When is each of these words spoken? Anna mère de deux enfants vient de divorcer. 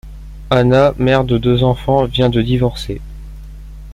Anna 0.49 0.95
mère 0.97 1.23
de 1.25 1.37
deux 1.37 1.63
enfants 1.63 2.05
vient 2.05 2.31
de 2.31 2.41
divorcer. 2.41 2.99